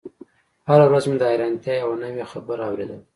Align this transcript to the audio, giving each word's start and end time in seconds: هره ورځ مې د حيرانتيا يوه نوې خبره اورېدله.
هره 0.69 0.85
ورځ 0.89 1.03
مې 1.09 1.17
د 1.19 1.23
حيرانتيا 1.31 1.73
يوه 1.83 1.95
نوې 2.03 2.23
خبره 2.31 2.63
اورېدله. 2.69 2.97